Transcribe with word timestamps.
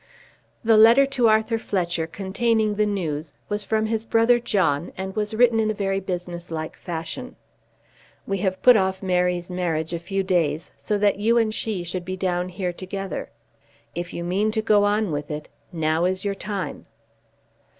The 0.63 0.77
letter 0.77 1.05
to 1.05 1.27
Arthur 1.27 1.59
Fletcher 1.59 2.07
containing 2.07 2.73
the 2.73 2.87
news 2.87 3.35
was 3.49 3.63
from 3.63 3.85
his 3.85 4.03
brother 4.03 4.39
John, 4.39 4.91
and 4.97 5.15
was 5.15 5.35
written 5.35 5.59
in 5.59 5.69
a 5.69 5.75
very 5.75 5.99
business 5.99 6.49
like 6.49 6.75
fashion. 6.75 7.35
"We 8.25 8.39
have 8.39 8.63
put 8.63 8.75
off 8.75 9.03
Mary's 9.03 9.51
marriage 9.51 9.93
a 9.93 9.99
few 9.99 10.23
days, 10.23 10.71
so 10.75 10.97
that 10.97 11.19
you 11.19 11.37
and 11.37 11.53
she 11.53 11.83
should 11.83 12.03
be 12.03 12.17
down 12.17 12.49
here 12.49 12.73
together. 12.73 13.29
If 13.93 14.11
you 14.11 14.23
mean 14.23 14.49
to 14.53 14.61
go 14.63 14.85
on 14.85 15.11
with 15.11 15.29
it, 15.29 15.49
now 15.71 16.05
is 16.05 16.25
your 16.25 16.33
time." 16.33 16.87